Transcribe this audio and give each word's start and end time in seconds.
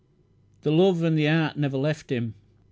The 0.63 0.71
love 0.71 1.03
and 1.03 1.15
the 1.15 1.27
art 1.29 1.57
never 1.57 1.77
left 1.77 2.11
him. 2.11 2.33